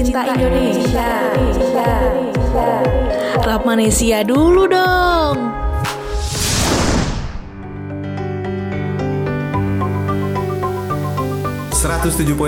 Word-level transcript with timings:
Cinta 0.00 0.32
Indonesia. 0.32 1.28
Rap 3.44 3.68
Manesia 3.68 4.24
dulu 4.24 4.64
dong. 4.64 5.36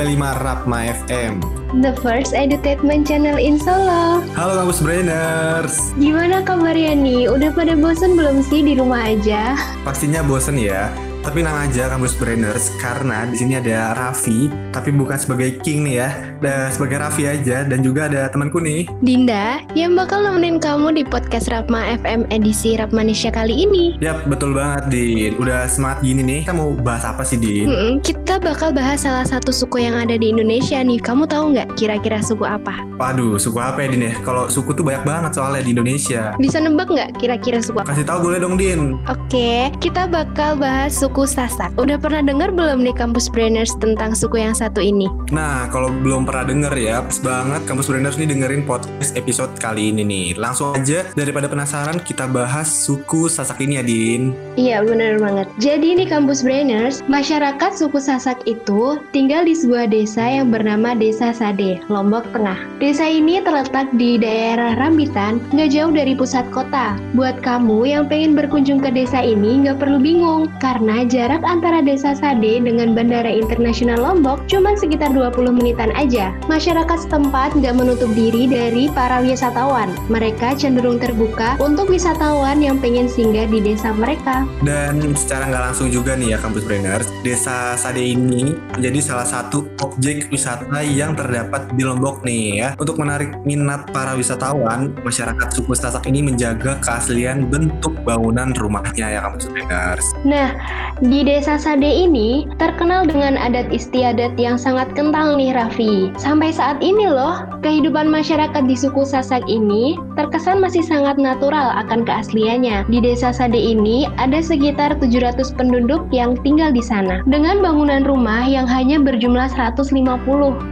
lima 0.01 0.33
Rapma 0.41 0.97
FM. 1.05 1.45
The 1.85 1.93
first 2.01 2.33
entertainment 2.33 3.05
channel 3.05 3.37
in 3.37 3.61
Solo. 3.61 4.25
Halo 4.33 4.65
kampus 4.65 4.81
brainers. 4.81 5.93
Gimana 6.01 6.41
kabarnya 6.41 6.97
nih? 6.97 7.29
Udah 7.29 7.53
pada 7.53 7.77
bosan 7.77 8.17
belum 8.17 8.41
sih 8.49 8.65
di 8.65 8.81
rumah 8.81 9.13
aja? 9.13 9.61
Pastinya 9.85 10.25
bosan 10.25 10.57
ya. 10.57 10.89
Tapi 11.23 11.39
tenang 11.47 11.71
aja 11.71 11.87
kampus 11.87 12.19
brainers 12.19 12.75
karena 12.83 13.23
di 13.31 13.39
sini 13.39 13.55
ada 13.55 13.95
Raffi, 13.95 14.51
tapi 14.75 14.91
bukan 14.91 15.15
sebagai 15.15 15.55
king 15.63 15.87
nih 15.87 16.03
ya, 16.03 16.11
ada 16.43 16.67
sebagai 16.75 16.99
Raffi 16.99 17.31
aja 17.31 17.63
dan 17.63 17.79
juga 17.79 18.11
ada 18.11 18.27
temanku 18.27 18.59
nih. 18.59 18.91
Dinda 19.07 19.63
yang 19.79 19.95
bakal 19.95 20.27
nemenin 20.27 20.59
kamu 20.59 20.99
di 20.99 21.07
podcast 21.07 21.47
Rapma 21.47 21.95
FM 22.03 22.27
edisi 22.35 22.75
Rapmanisha 22.75 23.31
kali 23.31 23.55
ini. 23.55 23.95
Yap, 24.03 24.27
betul 24.27 24.51
banget 24.51 24.91
Din. 24.91 25.39
Udah 25.39 25.71
semangat 25.71 26.03
gini 26.03 26.27
nih. 26.27 26.41
Kita 26.43 26.59
mau 26.59 26.75
bahas 26.75 27.07
apa 27.07 27.23
sih 27.23 27.39
Din? 27.39 27.71
Hmm, 27.71 27.93
kita 28.03 28.43
bakal 28.43 28.75
bahas 28.75 29.07
salah 29.07 29.23
satu 29.23 29.55
suku 29.55 29.79
yang 29.79 29.95
ada 29.95 30.19
di 30.19 30.35
Indonesia 30.35 30.83
nih. 30.83 30.99
Kamu 30.99 31.31
tahu 31.31 31.55
nggak 31.55 31.79
kira-kira 31.79 32.19
suku 32.19 32.43
apa? 32.43 32.83
Waduh, 32.99 33.39
suku 33.39 33.63
apa 33.63 33.79
ya 33.87 33.95
Din 33.95 34.11
ya? 34.11 34.15
Kalau 34.27 34.51
suku 34.51 34.75
tuh 34.75 34.83
banyak 34.83 35.07
banget 35.07 35.39
soalnya 35.39 35.63
di 35.63 35.71
Indonesia. 35.71 36.35
Bisa 36.35 36.59
nebak 36.59 36.91
nggak 36.91 37.23
kira-kira 37.23 37.63
suku 37.63 37.79
apa? 37.79 37.95
Kasih 37.95 38.11
tahu 38.11 38.27
boleh 38.27 38.43
dong 38.43 38.59
Din. 38.59 38.99
Oke, 39.07 39.71
kita 39.79 40.11
bakal 40.11 40.59
bahas 40.59 40.91
suku 40.91 41.12
Sasak. 41.29 41.69
Udah 41.77 42.01
pernah 42.01 42.25
dengar 42.25 42.49
belum 42.49 42.81
nih 42.81 42.97
kampus 42.97 43.29
brainers 43.29 43.77
tentang 43.77 44.17
suku 44.17 44.41
yang 44.41 44.57
satu 44.57 44.81
ini? 44.81 45.13
Nah, 45.29 45.69
kalau 45.69 45.93
belum 45.93 46.25
pernah 46.25 46.49
denger 46.49 46.75
ya, 46.81 47.05
pas 47.05 47.21
banget 47.21 47.61
kampus 47.69 47.93
brainers 47.93 48.17
nih 48.17 48.33
dengerin 48.33 48.65
podcast 48.65 49.13
episode 49.13 49.53
kali 49.61 49.93
ini 49.93 50.01
nih. 50.01 50.27
Langsung 50.41 50.73
aja 50.73 51.05
daripada 51.13 51.53
penasaran 51.53 52.01
kita 52.01 52.25
bahas 52.25 52.73
suku 52.73 53.29
Sasak 53.29 53.61
ini 53.61 53.77
ya 53.77 53.85
Din. 53.85 54.33
Iya, 54.57 54.81
bener 54.81 55.21
banget. 55.21 55.53
Jadi 55.61 56.01
nih 56.01 56.09
kampus 56.09 56.41
brainers, 56.41 57.05
masyarakat 57.05 57.71
suku 57.77 58.01
Sasak 58.01 58.41
itu 58.49 58.97
tinggal 59.13 59.45
di 59.45 59.53
sebuah 59.53 59.93
desa 59.93 60.25
yang 60.25 60.49
bernama 60.49 60.97
Desa 60.97 61.37
Sade, 61.37 61.85
Lombok 61.93 62.25
Tengah. 62.33 62.57
Desa 62.81 63.05
ini 63.05 63.45
terletak 63.45 63.93
di 64.01 64.17
daerah 64.17 64.81
Rambitan, 64.81 65.45
nggak 65.53 65.77
jauh 65.77 65.93
dari 65.93 66.17
pusat 66.17 66.49
kota. 66.49 66.97
Buat 67.13 67.45
kamu 67.45 67.85
yang 67.85 68.09
pengen 68.09 68.39
berkunjung 68.39 68.81
ke 68.81 68.89
desa 68.95 69.21
ini 69.21 69.67
nggak 69.67 69.83
perlu 69.83 69.99
bingung, 69.99 70.47
karena 70.63 71.02
jarak 71.07 71.43
antara 71.47 71.83
desa 71.83 72.15
Sade 72.15 72.63
dengan 72.63 72.95
Bandara 72.97 73.29
Internasional 73.29 74.01
Lombok 74.01 74.47
cuma 74.51 74.75
sekitar 74.75 75.13
20 75.15 75.53
menitan 75.53 75.91
aja. 75.95 76.33
Masyarakat 76.47 77.07
setempat 77.07 77.55
nggak 77.59 77.75
menutup 77.77 78.11
diri 78.17 78.49
dari 78.49 78.89
para 78.91 79.21
wisatawan. 79.21 79.91
Mereka 80.09 80.57
cenderung 80.57 80.97
terbuka 80.97 81.61
untuk 81.61 81.91
wisatawan 81.91 82.63
yang 82.63 82.81
pengen 82.81 83.07
singgah 83.11 83.47
di 83.47 83.61
desa 83.61 83.93
mereka. 83.93 84.49
Dan 84.65 85.03
secara 85.13 85.51
nggak 85.51 85.65
langsung 85.71 85.89
juga 85.93 86.17
nih 86.17 86.35
ya 86.35 86.39
kampus 86.41 86.65
brainers, 86.65 87.09
desa 87.21 87.77
Sade 87.77 88.03
ini 88.03 88.57
menjadi 88.75 88.99
salah 89.03 89.29
satu 89.29 89.69
objek 89.85 90.33
wisata 90.33 90.81
yang 90.83 91.13
terdapat 91.13 91.69
di 91.77 91.83
Lombok 91.85 92.25
nih 92.25 92.45
ya. 92.63 92.69
Untuk 92.81 92.97
menarik 92.97 93.35
minat 93.45 93.91
para 93.91 94.17
wisatawan, 94.17 94.95
masyarakat 95.05 95.49
suku 95.53 95.75
Sasak 95.77 96.07
ini 96.07 96.23
menjaga 96.23 96.79
keaslian 96.79 97.51
bentuk 97.51 97.93
bangunan 98.07 98.55
rumahnya 98.55 99.19
ya 99.19 99.21
kampus 99.27 99.51
brainers. 99.51 100.07
Nah, 100.23 100.55
di 101.01 101.25
desa 101.25 101.57
Sade 101.57 101.89
ini 101.89 102.45
terkenal 102.61 103.09
dengan 103.09 103.41
adat 103.41 103.73
istiadat 103.73 104.37
yang 104.37 104.61
sangat 104.61 104.91
kental 104.93 105.39
nih 105.39 105.55
Raffi. 105.55 106.11
Sampai 106.19 106.51
saat 106.51 106.83
ini 106.83 107.09
loh, 107.09 107.47
kehidupan 107.63 108.11
masyarakat 108.11 108.67
di 108.67 108.75
suku 108.75 109.07
Sasak 109.07 109.47
ini 109.47 109.97
terkesan 110.19 110.59
masih 110.59 110.83
sangat 110.83 111.17
natural 111.17 111.73
akan 111.87 112.03
keasliannya. 112.03 112.85
Di 112.91 112.99
desa 112.99 113.31
Sade 113.31 113.57
ini 113.57 114.11
ada 114.19 114.43
sekitar 114.43 114.99
700 114.99 115.55
penduduk 115.55 116.11
yang 116.11 116.35
tinggal 116.43 116.75
di 116.75 116.83
sana. 116.83 117.23
Dengan 117.25 117.63
bangunan 117.63 118.03
rumah 118.03 118.45
yang 118.45 118.67
hanya 118.67 118.99
berjumlah 118.99 119.55
150, 119.55 119.95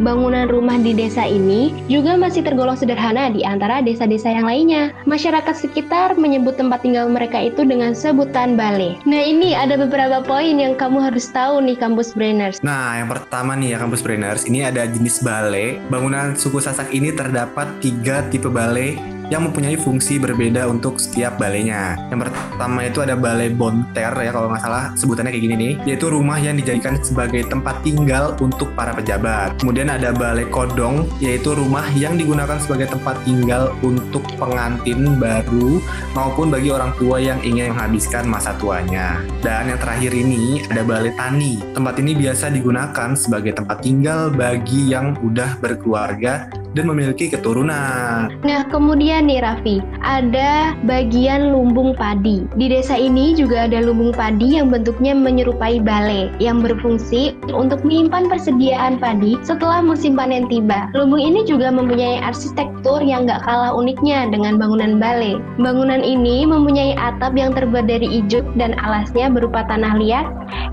bangunan 0.03 0.51
rumah 0.51 0.77
di 0.83 0.93
desa 0.93 1.23
ini 1.23 1.71
juga 1.87 2.19
masih 2.19 2.43
tergolong 2.43 2.75
sederhana 2.75 3.31
di 3.31 3.47
antara 3.47 3.79
desa-desa 3.79 4.35
yang 4.35 4.51
lainnya. 4.51 4.91
Masyarakat 5.07 5.55
sekitar 5.55 6.19
menyebut 6.19 6.59
tempat 6.59 6.83
tinggal 6.83 7.07
mereka 7.07 7.39
itu 7.39 7.63
dengan 7.63 7.95
sebutan 7.95 8.59
bale. 8.59 8.99
Nah 9.07 9.23
ini 9.23 9.55
ada 9.55 9.79
beberapa 9.79 10.10
poin 10.19 10.59
yang 10.59 10.75
kamu 10.75 10.99
harus 10.99 11.31
tahu 11.31 11.63
nih 11.63 11.79
kampus 11.79 12.19
brainers. 12.19 12.59
Nah, 12.67 12.99
yang 12.99 13.07
pertama 13.07 13.55
nih 13.55 13.79
ya 13.79 13.79
kampus 13.79 14.03
brainers, 14.03 14.51
ini 14.51 14.67
ada 14.67 14.83
jenis 14.91 15.23
bale. 15.23 15.79
Bangunan 15.87 16.35
suku 16.35 16.59
Sasak 16.59 16.91
ini 16.91 17.15
terdapat 17.15 17.71
tiga 17.79 18.27
tipe 18.27 18.51
bale 18.51 19.20
yang 19.31 19.47
mempunyai 19.47 19.79
fungsi 19.79 20.19
berbeda 20.19 20.67
untuk 20.67 20.99
setiap 20.99 21.39
balenya. 21.39 21.97
Yang 22.11 22.29
pertama 22.31 22.79
itu 22.85 22.99
ada 23.01 23.15
balai 23.15 23.49
bonter 23.51 24.13
ya 24.13 24.31
kalau 24.35 24.51
nggak 24.51 24.63
salah 24.63 24.85
sebutannya 24.99 25.31
kayak 25.33 25.45
gini 25.47 25.57
nih, 25.57 25.73
yaitu 25.95 26.11
rumah 26.11 26.37
yang 26.37 26.59
dijadikan 26.59 26.99
sebagai 27.01 27.47
tempat 27.47 27.81
tinggal 27.87 28.35
untuk 28.43 28.75
para 28.75 28.93
pejabat. 28.93 29.57
Kemudian 29.63 29.89
ada 29.89 30.11
balai 30.11 30.45
kodong, 30.51 31.07
yaitu 31.23 31.55
rumah 31.55 31.87
yang 31.95 32.19
digunakan 32.19 32.59
sebagai 32.59 32.91
tempat 32.91 33.17
tinggal 33.23 33.73
untuk 33.81 34.27
pengantin 34.37 35.17
baru 35.17 35.79
maupun 36.13 36.51
bagi 36.51 36.75
orang 36.75 36.91
tua 36.99 37.23
yang 37.23 37.39
ingin 37.47 37.73
menghabiskan 37.73 38.27
masa 38.27 38.53
tuanya. 38.59 39.23
Dan 39.41 39.71
yang 39.71 39.79
terakhir 39.79 40.13
ini 40.13 40.67
ada 40.67 40.83
balai 40.83 41.15
tani. 41.15 41.63
Tempat 41.73 41.95
ini 42.03 42.13
biasa 42.19 42.51
digunakan 42.51 43.15
sebagai 43.15 43.55
tempat 43.55 43.81
tinggal 43.81 44.29
bagi 44.35 44.91
yang 44.91 45.15
udah 45.23 45.57
berkeluarga 45.63 46.51
dan 46.75 46.87
memiliki 46.87 47.27
keturunan. 47.31 48.31
Nah, 48.47 48.61
kemudian 48.71 49.27
nih 49.27 49.43
Raffi, 49.43 49.83
ada 50.03 50.79
bagian 50.87 51.51
lumbung 51.51 51.99
padi. 51.99 52.47
Di 52.55 52.71
desa 52.71 52.95
ini 52.95 53.35
juga 53.35 53.67
ada 53.67 53.83
lumbung 53.83 54.15
padi 54.15 54.59
yang 54.59 54.71
bentuknya 54.71 55.13
menyerupai 55.17 55.83
bale 55.83 56.31
yang 56.39 56.63
berfungsi 56.63 57.35
untuk 57.51 57.83
menyimpan 57.83 58.31
persediaan 58.31 59.03
padi 59.03 59.35
setelah 59.43 59.83
musim 59.83 60.15
panen 60.15 60.47
tiba. 60.47 60.87
Lumbung 60.95 61.23
ini 61.23 61.43
juga 61.43 61.75
mempunyai 61.75 62.23
arsitektur 62.23 63.03
yang 63.03 63.27
gak 63.27 63.43
kalah 63.43 63.75
uniknya 63.75 64.31
dengan 64.31 64.57
bangunan 64.61 65.03
bale. 65.03 65.43
Bangunan 65.59 66.01
ini 66.07 66.47
mempunyai 66.47 66.95
atap 66.95 67.35
yang 67.35 67.51
terbuat 67.51 67.91
dari 67.91 68.07
ijuk 68.23 68.47
dan 68.55 68.79
alasnya 68.79 69.27
berupa 69.27 69.67
tanah 69.67 69.99
liat 69.99 70.27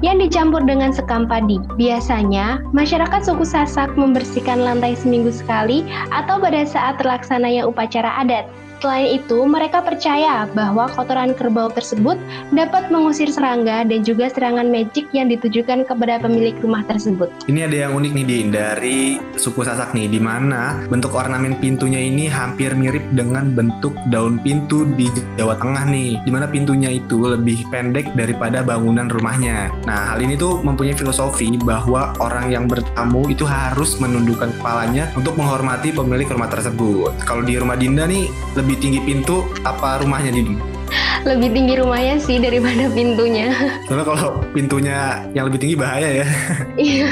yang 0.06 0.22
dicampur 0.22 0.62
dengan 0.66 0.94
sekam 0.94 1.26
padi. 1.26 1.58
Biasanya, 1.78 2.62
masyarakat 2.74 3.22
suku 3.26 3.46
Sasak 3.48 3.94
membersihkan 3.96 4.62
lantai 4.62 4.94
seminggu 4.98 5.34
sekali 5.34 5.87
atau 6.12 6.38
pada 6.40 6.64
saat 6.68 7.00
terlaksananya 7.00 7.66
upacara 7.68 8.22
adat. 8.22 8.46
Selain 8.78 9.18
itu, 9.18 9.42
mereka 9.50 9.82
percaya 9.82 10.46
bahwa 10.54 10.86
kotoran 10.94 11.34
kerbau 11.34 11.74
tersebut 11.74 12.14
dapat 12.54 12.94
mengusir 12.94 13.26
serangga 13.26 13.82
dan 13.82 14.06
juga 14.06 14.30
serangan 14.30 14.70
magic 14.70 15.10
yang 15.18 15.34
ditujukan 15.34 15.82
kepada 15.82 16.22
pemilik 16.22 16.54
rumah 16.62 16.86
tersebut. 16.86 17.30
Ini 17.50 17.66
ada 17.66 17.90
yang 17.90 17.98
unik 17.98 18.12
nih 18.14 18.26
Din 18.28 18.48
dari 18.54 19.00
suku 19.34 19.66
Sasak 19.66 19.98
nih 19.98 20.06
di 20.12 20.22
mana 20.22 20.86
bentuk 20.92 21.18
ornamen 21.18 21.58
pintunya 21.58 21.98
ini 21.98 22.30
hampir 22.30 22.78
mirip 22.78 23.02
dengan 23.18 23.56
bentuk 23.58 23.98
daun 24.14 24.38
pintu 24.44 24.86
di 24.94 25.10
Jawa 25.42 25.58
Tengah 25.58 25.90
nih. 25.90 26.22
Di 26.22 26.30
mana 26.30 26.46
pintunya 26.46 26.94
itu 26.94 27.18
lebih 27.24 27.66
pendek 27.74 28.14
daripada 28.14 28.62
bangunan 28.62 29.10
rumahnya. 29.10 29.74
Nah, 29.90 30.14
hal 30.14 30.22
ini 30.22 30.38
tuh 30.38 30.62
mempunyai 30.62 30.94
filosofi 30.94 31.50
bahwa 31.66 32.14
orang 32.22 32.54
yang 32.54 32.70
bertamu 32.70 33.26
itu 33.32 33.42
harus 33.48 33.98
menundukkan 33.98 34.54
kepalanya 34.60 35.10
untuk 35.18 35.34
menghormati 35.34 35.90
pemilik 35.96 36.30
rumah 36.30 36.52
tersebut. 36.52 37.16
Kalau 37.26 37.42
di 37.42 37.58
rumah 37.58 37.80
Dinda 37.80 38.06
nih 38.06 38.28
lebih 38.60 38.67
tinggi 38.76 39.00
pintu 39.00 39.48
apa 39.64 40.04
rumahnya 40.04 40.36
Din? 40.36 40.60
Lebih 41.28 41.50
tinggi 41.52 41.74
rumahnya 41.80 42.16
sih 42.24 42.40
daripada 42.40 42.88
pintunya. 42.92 43.52
Soalnya 43.88 44.06
kalau 44.08 44.30
pintunya 44.56 45.28
yang 45.36 45.52
lebih 45.52 45.60
tinggi 45.60 45.76
bahaya 45.80 46.24
ya. 46.24 46.28
Iya. 46.78 47.10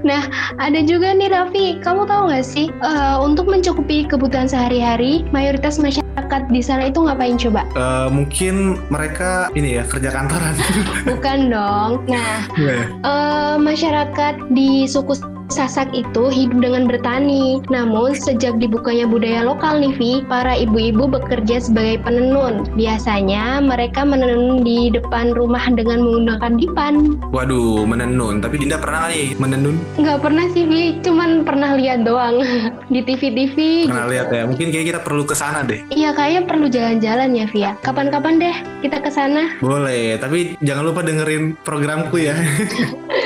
nah, 0.00 0.24
ada 0.56 0.80
juga 0.80 1.12
nih 1.12 1.28
Raffi, 1.28 1.66
kamu 1.84 2.08
tahu 2.08 2.32
nggak 2.32 2.46
sih 2.46 2.72
uh, 2.80 3.20
untuk 3.20 3.44
mencukupi 3.44 4.08
kebutuhan 4.08 4.48
sehari-hari, 4.48 5.28
mayoritas 5.36 5.76
masyarakat 5.76 6.48
di 6.48 6.64
sana 6.64 6.88
itu 6.88 7.04
ngapain 7.04 7.36
coba? 7.36 7.68
Uh, 7.76 8.08
mungkin 8.08 8.80
mereka 8.88 9.52
ini 9.52 9.76
ya 9.76 9.84
kerja 9.84 10.08
kantoran. 10.08 10.56
Bukan 11.04 11.38
dong. 11.52 12.08
Nah, 12.08 12.48
yeah. 12.56 12.88
uh, 13.04 13.54
masyarakat 13.60 14.48
di 14.56 14.88
suku 14.88 15.12
Sasak 15.48 15.88
itu 15.96 16.28
hidup 16.28 16.60
dengan 16.60 16.84
bertani. 16.84 17.64
Namun, 17.72 18.12
sejak 18.12 18.60
dibukanya 18.60 19.08
budaya 19.08 19.40
lokal 19.48 19.80
nih, 19.80 19.96
Vi, 19.96 20.12
para 20.28 20.52
ibu-ibu 20.52 21.08
bekerja 21.08 21.64
sebagai 21.64 22.04
penenun. 22.04 22.68
Biasanya 22.76 23.64
mereka 23.64 24.04
menenun 24.04 24.60
di 24.60 24.92
depan 24.92 25.32
rumah 25.32 25.64
dengan 25.72 26.04
menggunakan 26.04 26.52
dipan. 26.60 26.94
Waduh, 27.32 27.88
menenun. 27.88 28.44
Tapi 28.44 28.60
Dinda 28.60 28.76
pernah 28.76 29.08
nih 29.08 29.32
menenun? 29.40 29.80
Nggak 29.96 30.20
pernah 30.20 30.44
sih, 30.52 30.68
Vi. 30.68 31.00
Cuman 31.00 31.48
pernah 31.48 31.72
lihat 31.80 32.04
doang 32.04 32.44
di 32.92 33.00
TV-TV. 33.00 33.88
Pernah 33.88 34.06
lihat 34.12 34.28
ya. 34.28 34.44
Mungkin 34.44 34.68
kayak 34.68 34.86
kita 34.94 35.00
perlu 35.00 35.24
ke 35.24 35.32
sana 35.32 35.64
deh. 35.64 35.80
Iya, 35.88 36.12
kayaknya 36.12 36.42
perlu 36.44 36.66
jalan-jalan 36.68 37.32
ya, 37.32 37.48
Vi. 37.48 37.64
Kapan-kapan 37.80 38.36
deh 38.36 38.56
kita 38.84 39.00
ke 39.00 39.08
sana. 39.08 39.56
Boleh, 39.64 40.20
tapi 40.20 40.60
jangan 40.60 40.84
lupa 40.92 41.00
dengerin 41.00 41.56
programku 41.64 42.20
ya. 42.20 42.36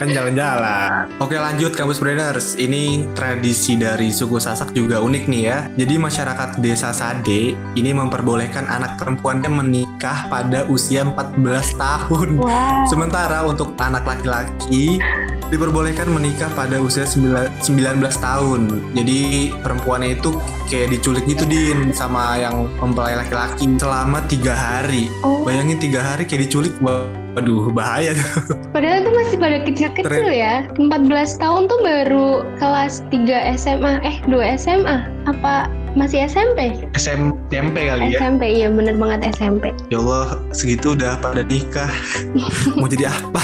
kan 0.00 0.08
jalan-jalan. 0.08 1.12
Oke 1.20 1.36
lanjut 1.36 1.76
Kampus 1.76 2.00
Brainers. 2.00 2.56
Ini 2.56 3.12
tradisi 3.12 3.76
dari 3.76 4.08
suku 4.08 4.40
Sasak 4.40 4.72
juga 4.72 5.04
unik 5.04 5.28
nih 5.28 5.42
ya. 5.44 5.68
Jadi 5.76 6.00
masyarakat 6.00 6.56
desa 6.64 6.88
Sade 6.96 7.52
ini 7.76 7.90
memperbolehkan 7.92 8.64
anak 8.64 8.96
perempuannya 8.96 9.52
menikah 9.52 10.24
pada 10.32 10.64
usia 10.72 11.04
14 11.04 11.76
tahun. 11.76 12.40
Wah. 12.40 12.88
Sementara 12.88 13.44
untuk 13.44 13.76
anak 13.76 14.08
laki-laki 14.08 14.96
diperbolehkan 15.52 16.08
menikah 16.08 16.48
pada 16.56 16.80
usia 16.80 17.04
9 17.04 17.60
19 17.60 18.00
tahun. 18.24 18.60
Jadi 18.96 19.52
perempuannya 19.60 20.16
itu 20.16 20.32
kayak 20.72 20.96
diculik 20.96 21.28
gitu 21.28 21.44
din 21.44 21.92
sama 21.92 22.40
yang 22.40 22.72
mempelai 22.80 23.20
laki-laki 23.20 23.68
selama 23.76 24.24
tiga 24.24 24.56
hari. 24.56 25.12
Oh. 25.20 25.44
Bayangin 25.44 25.76
tiga 25.76 26.00
hari 26.00 26.24
kayak 26.24 26.48
diculik. 26.48 26.72
Waduh 27.38 27.70
bahaya 27.70 28.12
tuh. 28.16 28.58
Padahal 28.74 29.06
itu 29.06 29.10
masih 29.14 29.36
pada 29.38 29.58
kecil-kecil 29.62 30.28
ya. 30.34 30.66
14 30.74 31.42
tahun 31.42 31.62
tuh 31.70 31.78
baru 31.82 32.28
kelas 32.58 33.06
3 33.14 33.54
SMA. 33.54 34.02
Eh, 34.02 34.16
2 34.26 34.58
SMA. 34.58 35.06
Apa 35.30 35.70
masih 35.98 36.26
SMP? 36.26 36.86
SMP 36.94 37.76
kali 37.90 38.14
ya. 38.14 38.18
SMP, 38.22 38.42
iya 38.46 38.68
bener 38.70 38.94
banget 38.94 39.34
SMP. 39.34 39.74
Ya 39.90 39.98
Allah 39.98 40.38
segitu 40.54 40.94
udah 40.94 41.18
pada 41.18 41.42
nikah. 41.42 41.90
Mau 42.78 42.86
jadi 42.86 43.10
apa? 43.10 43.42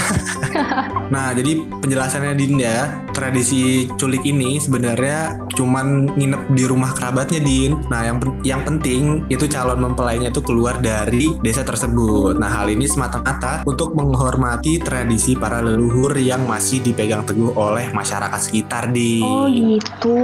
nah 1.13 1.31
jadi 1.35 1.59
penjelasannya 1.83 2.33
Din 2.37 2.59
ya 2.59 2.91
tradisi 3.11 3.89
culik 3.97 4.23
ini 4.23 4.61
sebenarnya 4.61 5.49
cuman 5.57 6.13
nginep 6.15 6.41
di 6.53 6.63
rumah 6.69 6.91
kerabatnya 6.95 7.41
Din. 7.43 7.75
Nah 7.91 8.07
yang 8.07 8.17
yang 8.43 8.61
penting 8.63 9.27
itu 9.27 9.45
calon 9.49 9.83
mempelainya 9.83 10.31
itu 10.31 10.39
keluar 10.39 10.79
dari 10.79 11.33
desa 11.43 11.67
tersebut. 11.67 12.39
Nah 12.39 12.47
hal 12.47 12.71
ini 12.71 12.87
semata-mata 12.87 13.65
untuk 13.67 13.97
menghormati 13.97 14.79
tradisi 14.79 15.35
para 15.35 15.59
leluhur 15.59 16.15
yang 16.15 16.47
masih 16.47 16.79
dipegang 16.79 17.27
teguh 17.27 17.51
oleh 17.57 17.91
masyarakat 17.91 18.39
sekitar 18.39 18.89
Din. 18.93 19.25
Oh 19.25 19.47
gitu. 19.49 20.17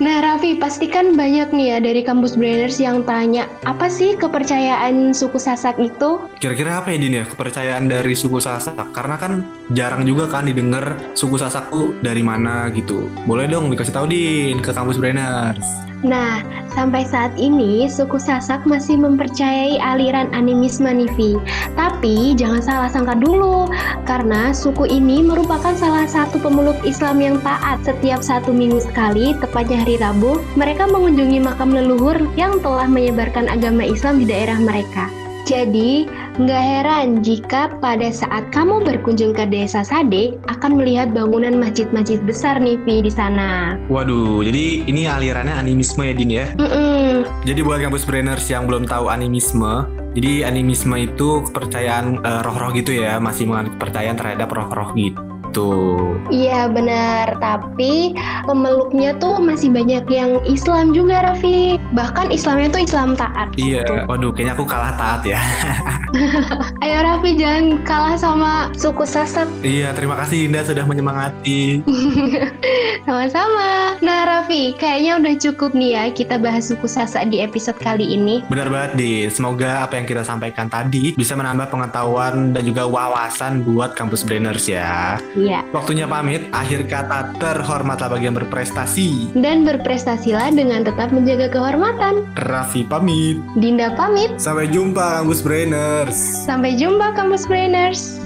Nah 0.00 0.16
Raffi, 0.22 0.58
pastikan 0.58 1.14
banyak 1.14 1.54
nih 1.54 1.66
ya 1.74 1.78
dari 1.80 2.02
kampus 2.02 2.34
Brainers 2.34 2.78
yang 2.82 3.06
tanya, 3.06 3.46
apa 3.64 3.86
sih 3.86 4.18
kepercayaan 4.18 5.14
suku 5.14 5.38
Sasak 5.38 5.78
itu? 5.78 6.18
Kira-kira 6.38 6.82
apa 6.82 6.90
ya 6.90 6.98
Din 6.98 7.18
ya 7.20 7.24
kepercayaan 7.24 7.86
dari 7.86 8.14
suku 8.18 8.42
Sasak? 8.42 8.76
Karena 8.92 9.16
kan 9.16 9.46
jarang 9.72 10.02
juga 10.04 10.26
kan 10.26 10.46
didengar 10.46 10.98
suku 11.14 11.38
Sasak 11.38 11.70
tuh 11.70 11.94
dari 12.02 12.20
mana 12.20 12.68
gitu. 12.74 13.06
Boleh 13.24 13.46
dong 13.46 13.70
dikasih 13.70 13.94
tahu 13.94 14.06
Din 14.10 14.58
ke 14.60 14.74
kampus 14.74 14.98
Brainers. 14.98 15.93
Nah, 16.04 16.44
sampai 16.76 17.08
saat 17.08 17.32
ini 17.40 17.88
suku 17.88 18.20
Sasak 18.20 18.68
masih 18.68 19.00
mempercayai 19.00 19.80
aliran 19.80 20.28
animisme 20.36 20.84
nih 20.84 21.08
Vi. 21.16 21.32
Tapi 21.72 22.36
jangan 22.36 22.60
salah 22.60 22.90
sangka 22.92 23.16
dulu, 23.16 23.72
karena 24.04 24.52
suku 24.52 24.84
ini 24.84 25.24
merupakan 25.24 25.72
salah 25.72 26.04
satu 26.04 26.36
pemeluk 26.36 26.76
Islam 26.84 27.24
yang 27.24 27.36
taat. 27.40 27.80
Setiap 27.88 28.20
satu 28.20 28.52
minggu 28.52 28.84
sekali, 28.84 29.32
tepatnya 29.40 29.80
hari 29.80 29.96
Rabu, 29.96 30.44
mereka 30.60 30.84
mengunjungi 30.84 31.40
makam 31.40 31.72
leluhur 31.72 32.20
yang 32.36 32.60
telah 32.60 32.84
menyebarkan 32.84 33.48
agama 33.48 33.88
Islam 33.88 34.20
di 34.20 34.28
daerah 34.28 34.60
mereka. 34.60 35.08
Jadi, 35.48 36.08
nggak 36.34 36.62
heran 36.66 37.22
jika 37.22 37.70
pada 37.78 38.10
saat 38.10 38.50
kamu 38.50 38.82
berkunjung 38.82 39.30
ke 39.38 39.46
desa 39.46 39.86
Sade 39.86 40.34
akan 40.50 40.82
melihat 40.82 41.14
bangunan 41.14 41.54
masjid-masjid 41.54 42.18
besar 42.26 42.58
nih 42.58 42.74
Vi 42.82 43.06
di 43.06 43.12
sana. 43.12 43.78
Waduh, 43.86 44.42
jadi 44.42 44.82
ini 44.90 45.06
alirannya 45.06 45.54
animisme 45.54 46.02
ya 46.02 46.14
Din 46.14 46.30
ya. 46.34 46.46
Mm-mm. 46.58 47.22
Jadi 47.46 47.60
buat 47.62 47.78
kampus 47.78 48.02
brainers 48.02 48.50
yang 48.50 48.66
belum 48.66 48.90
tahu 48.90 49.06
animisme, 49.06 49.86
jadi 50.18 50.50
animisme 50.50 50.98
itu 50.98 51.46
kepercayaan 51.50 52.18
eh, 52.26 52.40
roh-roh 52.42 52.74
gitu 52.74 52.98
ya, 52.98 53.22
masih 53.22 53.46
menganut 53.46 53.78
kepercayaan 53.78 54.18
terhadap 54.18 54.50
roh-roh 54.50 54.90
gitu. 54.98 55.70
Iya 56.34 56.66
benar, 56.66 57.38
tapi 57.38 58.10
pemeluknya 58.42 59.14
tuh 59.22 59.38
masih 59.38 59.70
banyak 59.70 60.02
yang 60.10 60.42
Islam 60.50 60.90
juga 60.90 61.30
Raffi. 61.30 61.78
Bahkan 61.94 62.34
Islamnya 62.34 62.74
tuh 62.74 62.82
Islam 62.82 63.14
taat. 63.14 63.54
Iya, 63.54 64.10
waduh 64.10 64.34
kayaknya 64.34 64.58
aku 64.58 64.66
kalah 64.66 64.98
taat 64.98 65.22
ya. 65.22 65.38
Ayo 66.84 66.98
Raffi 67.02 67.34
jangan 67.34 67.82
kalah 67.82 68.16
sama 68.16 68.52
suku 68.78 69.02
Sasak. 69.04 69.50
iya, 69.66 69.90
terima 69.90 70.14
kasih 70.18 70.46
Dinda 70.46 70.62
sudah 70.62 70.84
menyemangati. 70.86 71.82
Sama-sama. 73.06 73.98
Nah 74.00 74.20
Raffi, 74.24 74.74
kayaknya 74.78 75.18
udah 75.20 75.34
cukup 75.36 75.70
nih 75.74 75.90
ya 75.98 76.04
kita 76.14 76.38
bahas 76.38 76.70
suku 76.70 76.86
Sasak 76.86 77.28
di 77.30 77.42
episode 77.42 77.76
kali 77.82 78.14
ini. 78.14 78.46
Benar 78.46 78.70
banget 78.70 78.92
Din, 78.96 79.28
semoga 79.28 79.82
apa 79.82 79.98
yang 79.98 80.06
kita 80.06 80.22
sampaikan 80.22 80.70
tadi 80.70 81.12
bisa 81.18 81.34
menambah 81.34 81.68
pengetahuan 81.68 82.54
dan 82.54 82.62
juga 82.62 82.86
wawasan 82.86 83.66
buat 83.66 83.98
kampus 83.98 84.22
brainers 84.22 84.70
ya. 84.70 85.18
Iya. 85.34 85.66
Waktunya 85.74 86.06
pamit, 86.06 86.46
akhir 86.54 86.86
kata 86.86 87.36
terhormatlah 87.42 88.08
bagi 88.14 88.30
yang 88.30 88.38
berprestasi. 88.38 89.34
Dan 89.34 89.66
berprestasilah 89.66 90.54
dengan 90.54 90.86
tetap 90.86 91.10
menjaga 91.10 91.50
kehormatan. 91.50 92.24
Raffi 92.46 92.86
pamit. 92.86 93.42
Dinda 93.58 93.92
pamit. 93.98 94.30
Sampai 94.38 94.70
jumpa 94.70 95.24
kampus 95.24 95.40
brainers. 96.04 96.44
Sampai 96.44 96.76
jumpa 96.76 97.16
kampus 97.16 97.48
brainers. 97.48 98.20